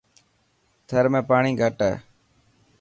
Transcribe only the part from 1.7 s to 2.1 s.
هي.